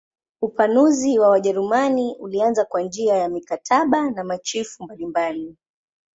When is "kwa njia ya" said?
2.65-3.29